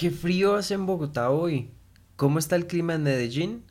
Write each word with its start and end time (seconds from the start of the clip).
Qué 0.00 0.10
frío 0.10 0.54
hace 0.54 0.72
en 0.72 0.86
Bogotá 0.86 1.28
hoy. 1.28 1.72
¿Cómo 2.16 2.38
está 2.38 2.56
el 2.56 2.66
clima 2.66 2.94
en 2.94 3.02
Medellín? 3.02 3.64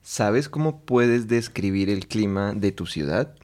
¿Sabes 0.00 0.48
cómo 0.48 0.80
puedes 0.86 1.28
describir 1.28 1.90
el 1.90 2.08
clima 2.08 2.54
de 2.54 2.72
tu 2.72 2.86
ciudad? 2.86 3.34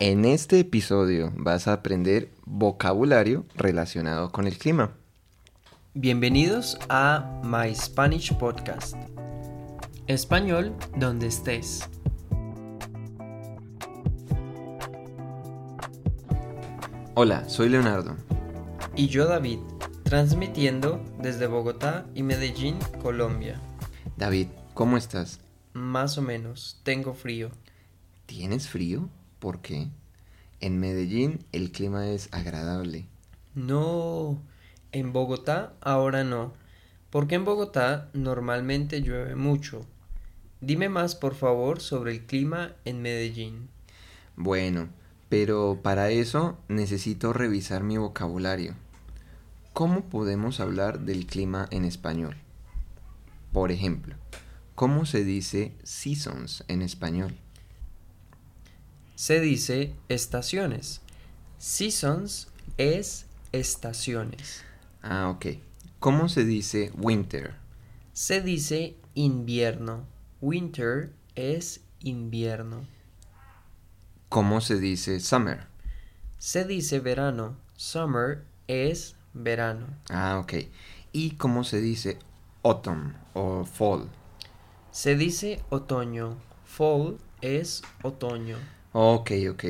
En 0.00 0.24
este 0.24 0.58
episodio 0.58 1.32
vas 1.36 1.68
a 1.68 1.74
aprender 1.74 2.32
vocabulario 2.44 3.46
relacionado 3.54 4.32
con 4.32 4.48
el 4.48 4.58
clima. 4.58 4.94
Bienvenidos 5.94 6.76
a 6.88 7.40
My 7.44 7.72
Spanish 7.72 8.36
Podcast. 8.36 8.96
Español 10.08 10.74
donde 10.96 11.28
estés. 11.28 11.88
Hola, 17.14 17.48
soy 17.48 17.68
Leonardo. 17.68 18.16
Y 18.96 19.06
yo 19.06 19.26
David, 19.26 19.60
transmitiendo 20.12 21.02
desde 21.22 21.46
Bogotá 21.46 22.04
y 22.14 22.22
Medellín, 22.22 22.76
Colombia. 23.00 23.58
David, 24.18 24.48
¿cómo 24.74 24.98
estás? 24.98 25.40
Más 25.72 26.18
o 26.18 26.20
menos, 26.20 26.82
tengo 26.82 27.14
frío. 27.14 27.50
¿Tienes 28.26 28.68
frío? 28.68 29.08
¿Por 29.38 29.62
qué? 29.62 29.88
En 30.60 30.78
Medellín 30.78 31.46
el 31.52 31.72
clima 31.72 32.10
es 32.10 32.28
agradable. 32.30 33.06
No, 33.54 34.38
en 34.92 35.14
Bogotá 35.14 35.72
ahora 35.80 36.24
no, 36.24 36.52
porque 37.08 37.36
en 37.36 37.46
Bogotá 37.46 38.10
normalmente 38.12 39.00
llueve 39.00 39.34
mucho. 39.34 39.86
Dime 40.60 40.90
más 40.90 41.14
por 41.14 41.34
favor 41.34 41.80
sobre 41.80 42.12
el 42.12 42.26
clima 42.26 42.74
en 42.84 43.00
Medellín. 43.00 43.70
Bueno, 44.36 44.90
pero 45.30 45.80
para 45.82 46.10
eso 46.10 46.58
necesito 46.68 47.32
revisar 47.32 47.82
mi 47.82 47.96
vocabulario. 47.96 48.74
¿Cómo 49.72 50.04
podemos 50.10 50.60
hablar 50.60 51.00
del 51.00 51.26
clima 51.26 51.66
en 51.70 51.86
español? 51.86 52.36
Por 53.54 53.72
ejemplo, 53.72 54.16
¿cómo 54.74 55.06
se 55.06 55.24
dice 55.24 55.72
seasons 55.82 56.62
en 56.68 56.82
español? 56.82 57.38
Se 59.14 59.40
dice 59.40 59.94
estaciones. 60.10 61.00
Seasons 61.56 62.48
es 62.76 63.24
estaciones. 63.52 64.62
Ah, 65.00 65.30
ok. 65.30 65.46
¿Cómo 66.00 66.28
se 66.28 66.44
dice 66.44 66.92
winter? 66.98 67.54
Se 68.12 68.42
dice 68.42 68.96
invierno. 69.14 70.06
Winter 70.42 71.14
es 71.34 71.80
invierno. 72.00 72.86
¿Cómo 74.28 74.60
se 74.60 74.78
dice 74.78 75.18
summer? 75.18 75.66
Se 76.36 76.66
dice 76.66 77.00
verano. 77.00 77.56
Summer 77.76 78.44
es 78.68 79.16
verano. 79.34 79.86
Ah, 80.10 80.38
ok. 80.38 80.54
¿Y 81.12 81.32
cómo 81.32 81.64
se 81.64 81.80
dice 81.80 82.18
autumn 82.62 83.14
o 83.34 83.64
fall? 83.64 84.08
Se 84.90 85.16
dice 85.16 85.62
otoño. 85.70 86.36
Fall 86.64 87.18
es 87.40 87.82
otoño. 88.02 88.56
Ok, 88.92 89.32
ok. 89.50 89.64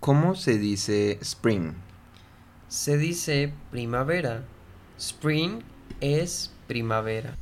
¿Cómo 0.00 0.34
se 0.34 0.58
dice 0.58 1.18
spring? 1.20 1.72
Se 2.68 2.96
dice 2.98 3.52
primavera. 3.70 4.44
Spring 4.98 5.62
es 6.00 6.52
primavera. 6.66 7.36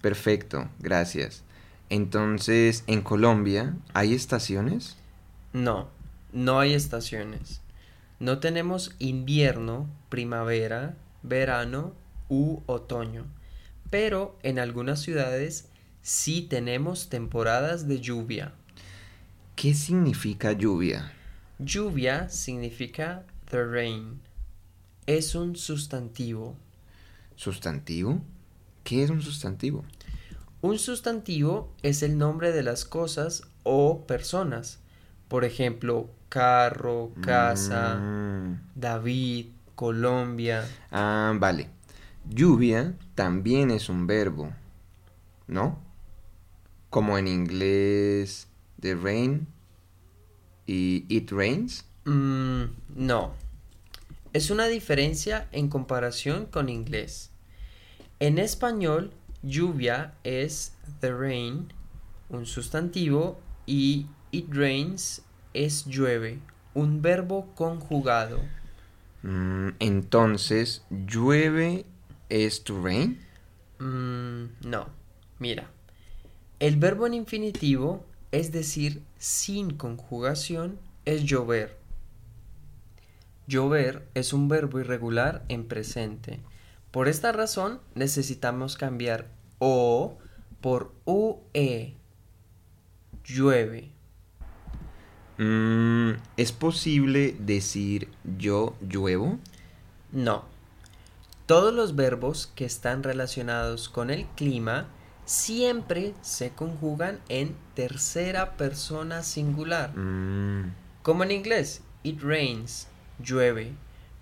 Perfecto, 0.00 0.68
gracias. 0.78 1.42
Entonces, 1.88 2.84
¿en 2.86 3.02
Colombia 3.02 3.74
hay 3.92 4.14
estaciones? 4.14 4.96
No, 5.52 5.88
no 6.32 6.58
hay 6.58 6.74
estaciones. 6.74 7.60
No 8.22 8.38
tenemos 8.38 8.94
invierno, 9.00 9.90
primavera, 10.08 10.94
verano 11.24 11.92
u 12.28 12.60
otoño. 12.66 13.26
Pero 13.90 14.38
en 14.44 14.60
algunas 14.60 15.00
ciudades 15.00 15.66
sí 16.02 16.42
tenemos 16.42 17.08
temporadas 17.08 17.88
de 17.88 17.98
lluvia. 18.00 18.52
¿Qué 19.56 19.74
significa 19.74 20.52
lluvia? 20.52 21.12
Lluvia 21.58 22.28
significa 22.28 23.26
the 23.50 23.64
rain. 23.64 24.20
Es 25.06 25.34
un 25.34 25.56
sustantivo. 25.56 26.54
¿Sustantivo? 27.34 28.22
¿Qué 28.84 29.02
es 29.02 29.10
un 29.10 29.20
sustantivo? 29.20 29.84
Un 30.60 30.78
sustantivo 30.78 31.74
es 31.82 32.04
el 32.04 32.18
nombre 32.18 32.52
de 32.52 32.62
las 32.62 32.84
cosas 32.84 33.42
o 33.64 34.06
personas. 34.06 34.78
Por 35.32 35.46
ejemplo, 35.46 36.10
carro, 36.28 37.10
casa, 37.22 37.96
Mm. 37.96 38.60
David, 38.74 39.46
Colombia. 39.74 40.68
Ah, 40.90 41.32
vale. 41.38 41.70
Lluvia 42.28 42.94
también 43.14 43.70
es 43.70 43.88
un 43.88 44.06
verbo, 44.06 44.52
¿no? 45.46 45.78
Como 46.90 47.16
en 47.16 47.28
inglés, 47.28 48.46
the 48.78 48.94
rain 48.94 49.48
y 50.66 51.06
it 51.08 51.32
rains. 51.32 51.86
Mm, 52.04 52.64
no. 52.94 53.32
Es 54.34 54.50
una 54.50 54.66
diferencia 54.66 55.48
en 55.50 55.68
comparación 55.68 56.44
con 56.44 56.68
inglés. 56.68 57.30
En 58.20 58.38
español, 58.38 59.14
lluvia 59.42 60.12
es 60.24 60.74
the 61.00 61.10
rain, 61.10 61.72
un 62.28 62.44
sustantivo, 62.44 63.40
y 63.64 64.08
it 64.32 64.46
rains 64.50 65.22
es 65.54 65.86
llueve, 65.86 66.40
un 66.74 67.02
verbo 67.02 67.52
conjugado. 67.54 68.40
Mm, 69.22 69.68
entonces, 69.78 70.84
llueve 70.90 71.86
es 72.28 72.64
to 72.64 72.82
rain. 72.82 73.20
Mm, 73.78 74.66
no, 74.66 74.88
mira. 75.38 75.70
El 76.58 76.76
verbo 76.76 77.06
en 77.06 77.14
infinitivo, 77.14 78.04
es 78.30 78.52
decir, 78.52 79.02
sin 79.18 79.72
conjugación, 79.76 80.78
es 81.04 81.24
llover. 81.24 81.76
Llover 83.46 84.08
es 84.14 84.32
un 84.32 84.48
verbo 84.48 84.80
irregular 84.80 85.44
en 85.48 85.66
presente. 85.66 86.40
Por 86.90 87.08
esta 87.08 87.32
razón 87.32 87.80
necesitamos 87.94 88.76
cambiar 88.76 89.28
o 89.58 90.18
por 90.60 90.92
ue. 91.04 91.94
Llueve. 93.24 93.90
Mm, 95.38 96.12
¿Es 96.36 96.52
posible 96.52 97.34
decir 97.38 98.08
yo 98.38 98.74
lluevo? 98.86 99.38
No. 100.12 100.44
Todos 101.46 101.74
los 101.74 101.96
verbos 101.96 102.50
que 102.54 102.64
están 102.64 103.02
relacionados 103.02 103.88
con 103.88 104.10
el 104.10 104.26
clima 104.36 104.86
siempre 105.24 106.14
se 106.22 106.50
conjugan 106.50 107.20
en 107.28 107.54
tercera 107.74 108.56
persona 108.56 109.22
singular. 109.22 109.96
Mm, 109.96 110.72
Como 111.02 111.24
en 111.24 111.30
inglés, 111.32 111.82
it 112.02 112.20
rains, 112.22 112.88
llueve. 113.18 113.72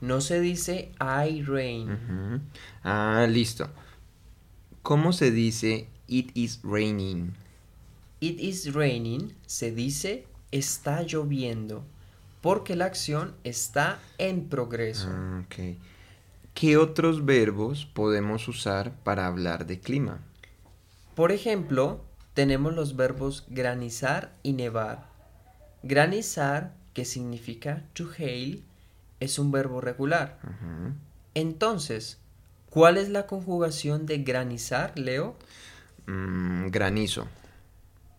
No 0.00 0.20
se 0.22 0.40
dice 0.40 0.92
I 1.00 1.42
rain. 1.42 2.40
Ah, 2.82 3.26
listo. 3.28 3.68
¿Cómo 4.82 5.12
se 5.12 5.30
dice 5.30 5.88
it 6.08 6.30
is 6.34 6.60
raining? 6.62 7.34
It 8.20 8.40
is 8.40 8.72
raining 8.72 9.34
se 9.46 9.72
dice 9.72 10.26
está 10.52 11.02
lloviendo, 11.02 11.84
porque 12.40 12.76
la 12.76 12.86
acción 12.86 13.34
está 13.44 13.98
en 14.18 14.48
progreso. 14.48 15.08
Ah. 15.10 15.44
¿Qué 16.54 16.76
otros 16.76 17.24
verbos 17.24 17.86
podemos 17.86 18.48
usar 18.48 18.92
para 19.02 19.26
hablar 19.26 19.66
de 19.66 19.80
clima? 19.80 20.20
Por 21.14 21.32
ejemplo, 21.32 22.04
tenemos 22.34 22.74
los 22.74 22.96
verbos 22.96 23.44
granizar 23.48 24.32
y 24.42 24.52
nevar. 24.52 25.08
Granizar, 25.82 26.74
que 26.92 27.04
significa 27.04 27.84
to 27.94 28.08
hail, 28.18 28.64
es 29.20 29.38
un 29.38 29.52
verbo 29.52 29.80
regular. 29.80 30.38
Entonces, 31.34 32.18
¿cuál 32.68 32.96
es 32.96 33.08
la 33.08 33.26
conjugación 33.26 34.06
de 34.06 34.18
granizar, 34.18 34.98
Leo? 34.98 35.36
Mm, 36.06 36.68
granizo. 36.68 37.28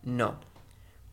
No. 0.03 0.50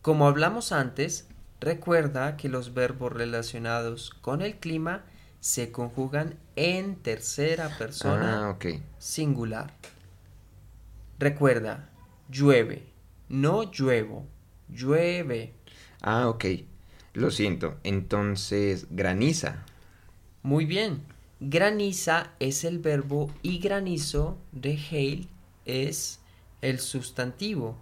Como 0.03 0.27
hablamos 0.27 0.73
antes, 0.73 1.29
recuerda 1.61 2.37
que 2.37 2.49
los 2.49 2.75
verbos 2.75 3.13
relacionados 3.13 4.11
con 4.11 4.43
el 4.43 4.57
clima 4.57 5.05
se 5.41 5.71
conjugan 5.71 6.37
en 6.57 6.97
tercera 6.97 7.77
persona 7.79 8.51
Ah, 8.51 8.59
singular. 8.99 9.73
Recuerda, 11.19 11.91
llueve, 12.31 12.87
no 13.29 13.71
lluevo, 13.71 14.27
llueve. 14.69 15.55
Ah, 16.01 16.29
ok. 16.29 16.45
Lo 17.15 17.31
siento. 17.31 17.77
Entonces, 17.83 18.87
graniza. 18.91 19.65
Muy 20.43 20.65
bien. 20.65 21.03
Graniza 21.41 22.33
es 22.41 22.65
el 22.65 22.79
verbo 22.79 23.31
y 23.43 23.59
granizo 23.59 24.39
de 24.53 24.77
hail 24.77 25.29
es 25.65 26.21
el 26.63 26.79
sustantivo. 26.81 27.77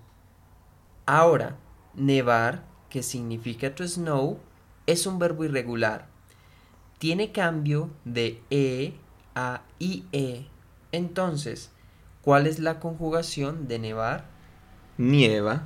Ahora, 1.07 1.59
nevar, 1.96 2.64
que 2.90 3.02
significa 3.02 3.75
to 3.75 3.87
snow, 3.87 4.38
es 4.87 5.06
un 5.06 5.19
verbo 5.19 5.44
irregular. 5.44 6.06
Tiene 6.98 7.32
cambio 7.32 7.90
de 8.04 8.40
e 8.50 8.94
a 9.34 9.62
ie. 9.78 10.46
Entonces, 10.93 11.70
¿cuál 12.22 12.46
es 12.46 12.58
la 12.58 12.81
conjugación 12.81 13.69
de 13.69 13.78
nevar? 13.78 14.26
Nieva. 14.96 15.64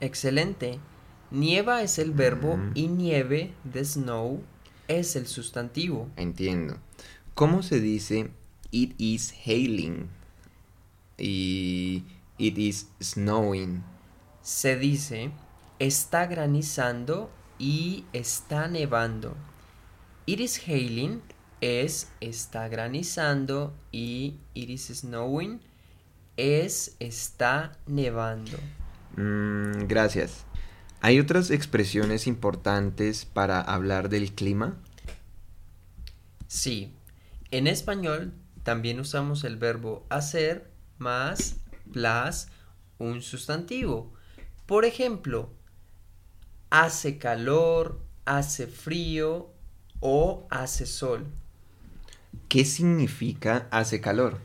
Excelente. 0.00 0.78
Nieva 1.30 1.82
es 1.82 1.98
el 1.98 2.12
verbo 2.12 2.56
Mm. 2.56 2.70
y 2.74 2.88
nieve 2.88 3.52
de 3.64 3.84
snow 3.84 4.42
es 4.88 5.16
el 5.16 5.26
sustantivo. 5.26 6.08
Entiendo. 6.16 6.76
¿Cómo 7.34 7.62
se 7.62 7.80
dice 7.80 8.30
it 8.70 8.94
is 8.98 9.34
hailing? 9.44 10.08
Y 11.18 12.04
it 12.38 12.58
is 12.58 12.88
snowing. 13.00 13.82
Se 14.46 14.76
dice 14.76 15.32
está 15.80 16.26
granizando 16.26 17.32
y 17.58 18.04
está 18.12 18.68
nevando. 18.68 19.34
It 20.24 20.38
is 20.38 20.68
hailing 20.68 21.20
es 21.60 22.12
está 22.20 22.68
granizando 22.68 23.74
y 23.90 24.38
it 24.54 24.70
is 24.70 24.86
snowing 24.86 25.60
es 26.36 26.94
está 27.00 27.72
nevando. 27.88 28.56
Mm, 29.16 29.88
gracias. 29.88 30.44
¿Hay 31.00 31.18
otras 31.18 31.50
expresiones 31.50 32.28
importantes 32.28 33.24
para 33.24 33.60
hablar 33.60 34.10
del 34.10 34.32
clima? 34.32 34.76
Sí, 36.46 36.94
en 37.50 37.66
español 37.66 38.32
también 38.62 39.00
usamos 39.00 39.42
el 39.42 39.56
verbo 39.56 40.06
hacer 40.08 40.70
más 40.98 41.56
plus 41.92 42.46
un 42.98 43.22
sustantivo. 43.22 44.15
Por 44.66 44.84
ejemplo, 44.84 45.48
hace 46.70 47.18
calor, 47.18 48.00
hace 48.24 48.66
frío 48.66 49.48
o 50.00 50.46
hace 50.50 50.86
sol. 50.86 51.24
¿Qué 52.48 52.64
significa 52.64 53.68
hace 53.70 54.00
calor? 54.00 54.40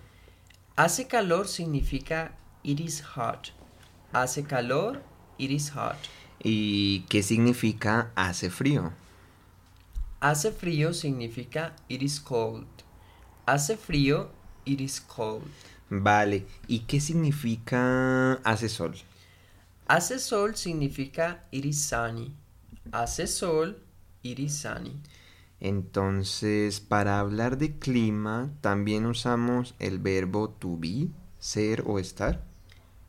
Hace 0.75 1.07
calor 1.07 1.47
significa 1.47 2.37
it 2.63 2.79
is 2.79 3.01
hot. 3.01 3.51
Hace 4.13 4.43
calor, 4.43 5.01
it 5.39 5.49
is 5.49 5.71
hot. 5.71 5.97
¿Y 6.43 7.01
qué 7.09 7.23
significa 7.23 8.11
hace 8.15 8.51
frío? 8.51 8.93
Hace 10.19 10.51
frío 10.51 10.93
significa 10.93 11.75
it 11.89 12.03
is 12.03 12.19
cold. 12.19 12.67
Hace 13.47 13.75
frío, 13.75 14.29
it 14.65 14.81
is 14.81 15.01
cold. 15.01 15.49
Vale. 15.89 16.45
¿Y 16.67 16.81
qué 16.81 17.01
significa 17.01 18.33
hace 18.43 18.69
sol? 18.69 18.93
Hace 19.91 20.19
sol 20.19 20.55
significa 20.55 21.41
sunny. 21.73 22.33
Hace 22.93 23.27
sol, 23.27 23.83
sunny. 24.47 25.01
Entonces, 25.59 26.79
para 26.79 27.19
hablar 27.19 27.57
de 27.57 27.77
clima, 27.77 28.53
también 28.61 29.05
usamos 29.05 29.75
el 29.79 29.99
verbo 29.99 30.49
to 30.49 30.77
be, 30.77 31.09
ser 31.39 31.83
o 31.85 31.99
estar. 31.99 32.41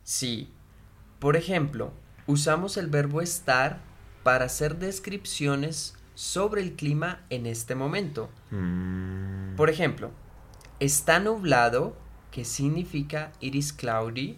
Sí. 0.03 0.49
Por 1.19 1.37
ejemplo, 1.37 1.93
usamos 2.27 2.75
el 2.75 2.87
verbo 2.87 3.21
estar 3.21 3.79
para 4.23 4.43
hacer 4.43 4.77
descripciones 4.77 5.95
sobre 6.15 6.61
el 6.61 6.73
clima 6.73 7.21
en 7.29 7.45
este 7.45 7.75
momento. 7.75 8.29
Mm, 8.51 9.55
Por 9.55 9.69
ejemplo, 9.69 10.11
está 10.81 11.21
nublado, 11.21 11.95
que 12.29 12.43
significa 12.43 13.31
it 13.39 13.55
is 13.55 13.71
cloudy, 13.71 14.37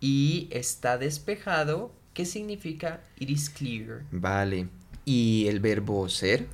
y 0.00 0.48
está 0.50 0.98
despejado, 0.98 1.92
que 2.14 2.24
significa 2.24 3.00
it 3.18 3.30
is 3.30 3.48
clear. 3.48 4.02
Vale. 4.10 4.68
¿Y 5.04 5.46
el 5.48 5.60
verbo 5.60 6.08
ser? 6.08 6.46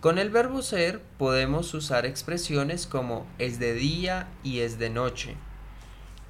Con 0.00 0.18
el 0.18 0.30
verbo 0.30 0.62
ser 0.62 1.02
podemos 1.18 1.74
usar 1.74 2.06
expresiones 2.06 2.86
como 2.86 3.26
es 3.38 3.58
de 3.58 3.74
día 3.74 4.28
y 4.42 4.60
es 4.60 4.78
de 4.78 4.88
noche. 4.88 5.36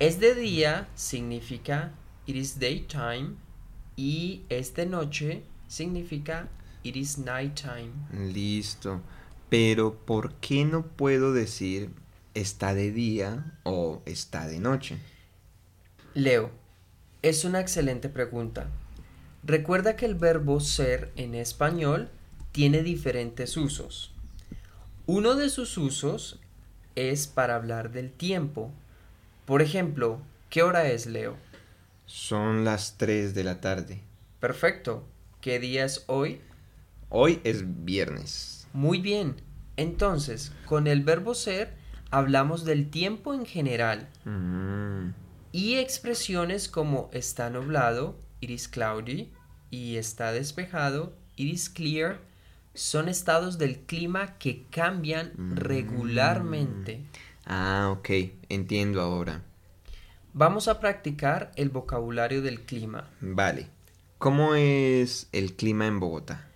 Es 0.01 0.19
de 0.19 0.35
día 0.35 0.89
significa 0.95 1.93
it 2.27 2.35
is 2.35 2.59
daytime 2.59 3.37
y 3.97 4.43
es 4.49 4.75
de 4.75 4.87
noche 4.87 5.45
significa 5.69 6.49
it 6.83 6.97
is 6.97 7.19
nighttime. 7.19 7.93
Listo. 8.13 9.03
Pero 9.49 9.95
¿por 9.95 10.35
qué 10.35 10.65
no 10.65 10.87
puedo 10.87 11.33
decir 11.33 11.91
está 12.35 12.75
de 12.75 12.91
día 12.91 13.59
o 13.63 14.03
está 14.05 14.49
de 14.49 14.59
noche? 14.59 14.99
Leo, 16.15 16.51
es 17.23 17.45
una 17.45 17.61
excelente 17.61 18.09
pregunta. 18.09 18.67
Recuerda 19.45 19.95
que 19.95 20.07
el 20.07 20.17
verbo 20.17 20.59
ser 20.59 21.13
en 21.15 21.37
español 21.37 22.09
tiene 22.51 22.83
diferentes 22.83 23.57
usos. 23.57 24.13
Uno 25.07 25.37
de 25.37 25.51
sus 25.51 25.79
usos 25.79 26.41
es 26.97 27.29
para 27.29 27.55
hablar 27.55 27.93
del 27.93 28.11
tiempo. 28.11 28.73
Por 29.47 29.63
ejemplo, 29.63 30.21
¿qué 30.49 30.65
hora 30.65 30.89
es, 30.89 31.07
Leo? 31.07 31.37
Son 32.07 32.65
las 32.65 32.97
3 32.99 33.33
de 33.33 33.45
la 33.45 33.61
tarde. 33.61 34.01
Perfecto. 34.41 35.05
¿Qué 35.41 35.61
día 35.61 35.85
es 35.85 36.03
hoy? 36.09 36.41
Hoy 37.09 37.41
es 37.45 37.85
viernes. 37.85 38.67
Muy 38.73 39.01
bien. 39.01 39.37
Entonces, 39.77 40.53
con 40.67 40.89
el 40.89 41.03
verbo 41.05 41.35
ser 41.35 41.73
hablamos 42.11 42.65
del 42.65 42.91
tiempo 42.91 43.33
en 43.33 43.47
general 43.47 44.09
Mm, 44.25 45.11
y 45.53 45.77
expresiones 45.77 46.69
como 46.69 47.11
está 47.13 47.51
nublado, 47.51 48.17
it 48.41 48.51
is 48.51 48.69
cloudy, 48.69 49.33
y 49.71 49.97
está 49.97 50.33
despejado, 50.33 51.13
it 51.37 51.53
is 51.53 51.69
clear, 51.69 52.19
son 52.75 53.09
estados 53.09 53.59
del 53.59 53.81
clima 53.81 54.39
que 54.39 54.65
cambian 54.71 55.33
Mm. 55.37 55.57
regularmente. 55.57 57.03
Ah, 57.47 57.89
ok. 57.93 58.11
Entiendo 58.49 59.01
ahora. 59.01 59.43
Vamos 60.33 60.69
a 60.69 60.79
practicar 60.79 61.51
el 61.57 61.71
vocabulario 61.71 62.43
del 62.43 62.61
clima. 62.61 63.09
Vale. 63.21 63.69
¿Cómo 64.19 64.55
es 64.55 65.29
el 65.33 65.57
clima 65.57 65.87
en 65.87 65.99
Bogotá? 65.99 66.47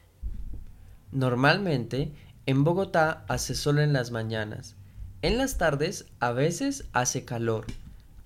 Normalmente, 1.13 2.13
en 2.47 2.63
Bogotá 2.65 3.25
hace 3.29 3.55
sol 3.55 3.79
en 3.79 3.93
las 3.93 4.11
mañanas. 4.11 4.77
En 5.23 5.39
las 5.39 5.59
tardes 5.59 6.07
a 6.21 6.33
veces 6.33 6.85
hace 6.93 7.25
calor. 7.25 7.67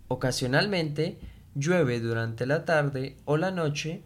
Ocasionalmente 0.09 1.19
llueve 1.55 2.01
durante 2.01 2.47
la 2.47 2.65
tarde 2.65 3.17
o 3.25 3.37
la 3.37 3.51
noche, 3.51 4.03